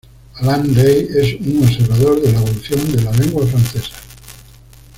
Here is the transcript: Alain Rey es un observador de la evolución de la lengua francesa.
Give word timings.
Alain 0.39 0.63
Rey 0.73 1.09
es 1.15 1.39
un 1.45 1.61
observador 1.63 2.19
de 2.23 2.31
la 2.31 2.39
evolución 2.39 2.91
de 2.91 3.03
la 3.03 3.11
lengua 3.11 3.45
francesa. 3.45 3.97